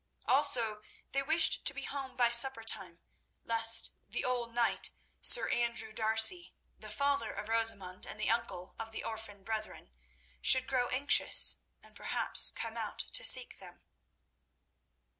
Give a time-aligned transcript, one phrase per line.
[0.25, 0.81] Also
[1.11, 3.01] they wished to be at home by supper time,
[3.43, 4.89] lest the old knight,
[5.21, 9.91] Sir Andrew D'Arcy, the father of Rosamund and the uncle of the orphan brethren,
[10.41, 13.83] should grow anxious, and perhaps come out to seek them.